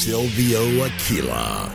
Silvio 0.00 0.84
Aquila. 0.84 1.74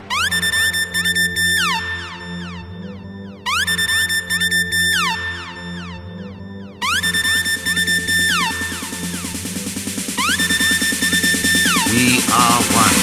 We 11.92 12.24
are 12.32 12.62
one. 12.74 13.03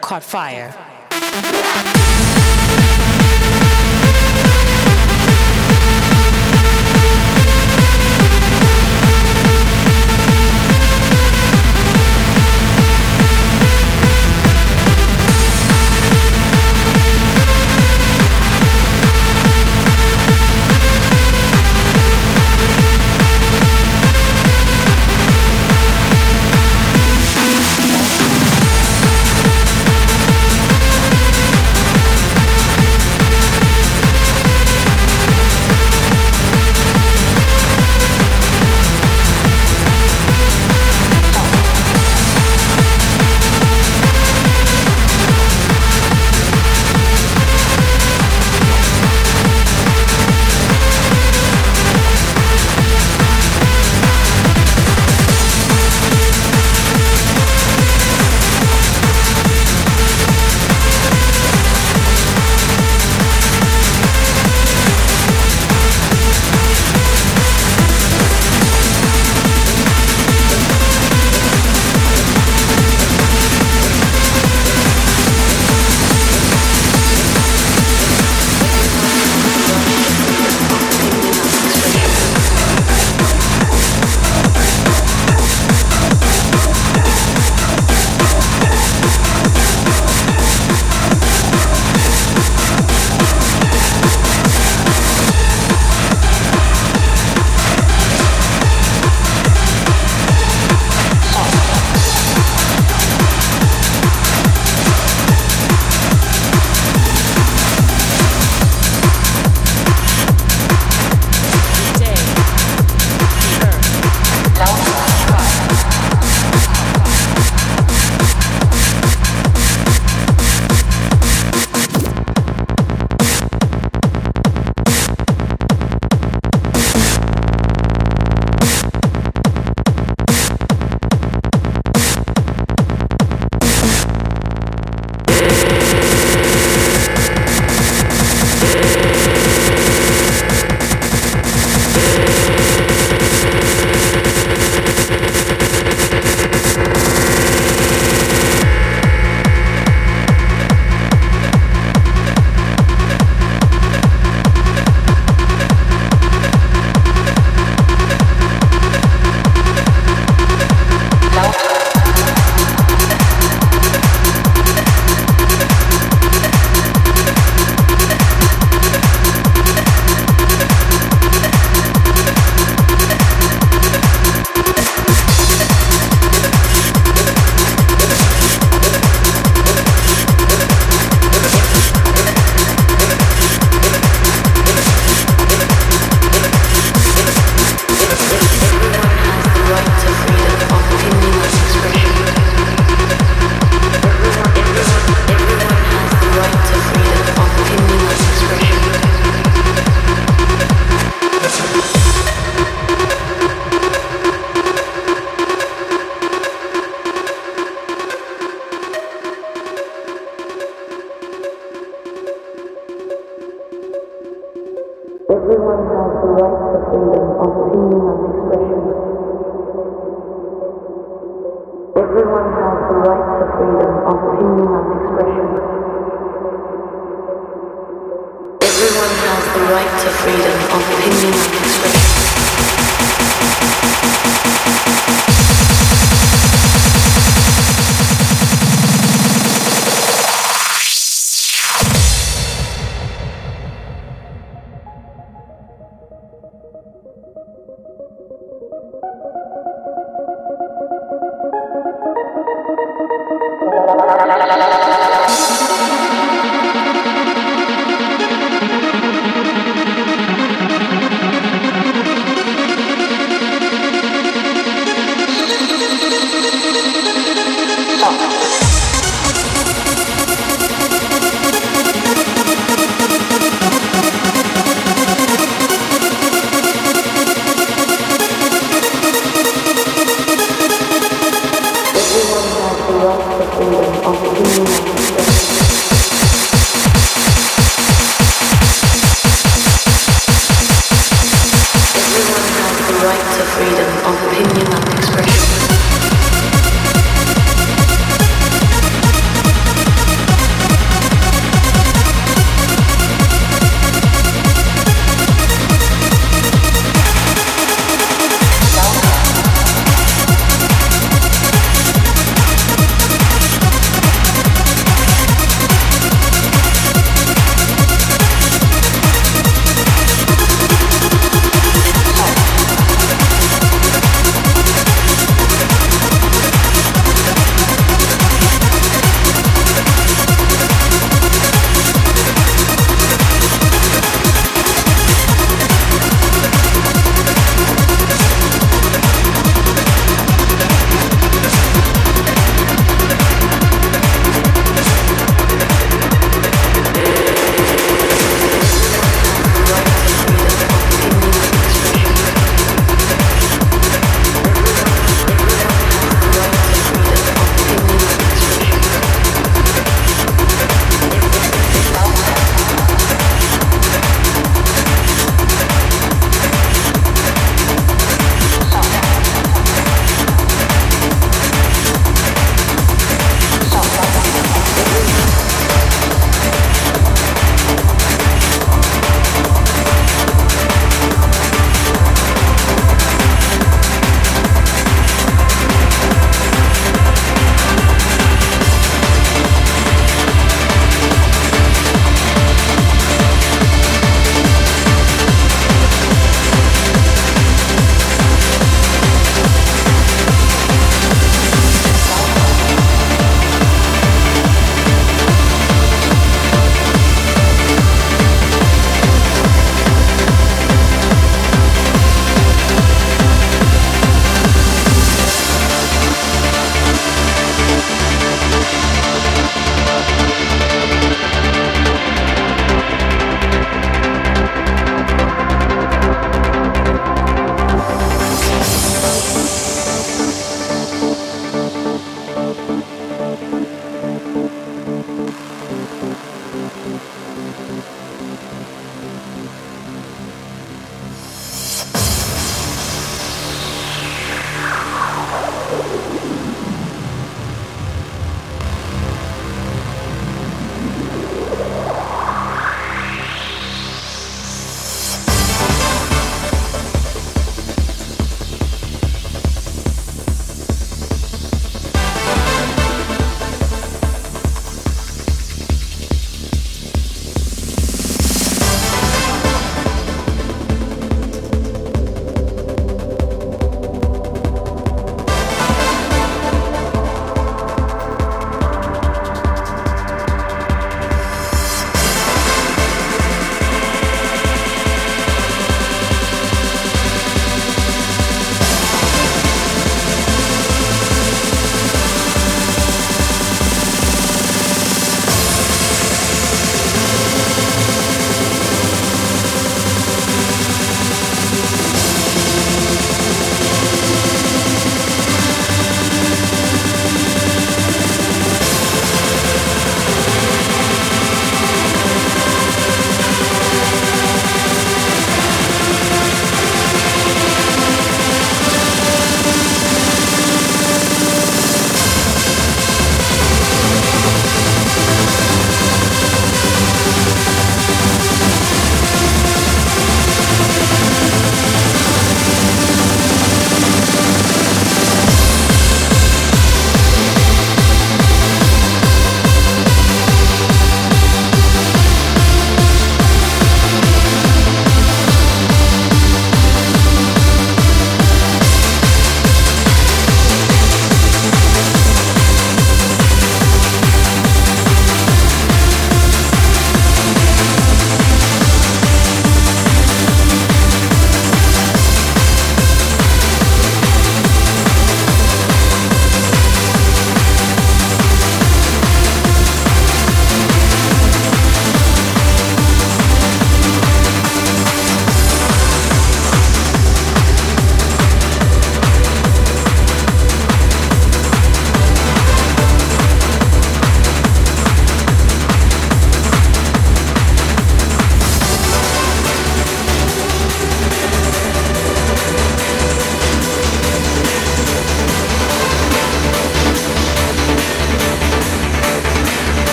caught 0.00 0.22
fire. 0.22 2.05